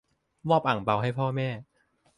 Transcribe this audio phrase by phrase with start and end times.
[0.49, 1.49] มอบอั่งเปาให้พ่อแม่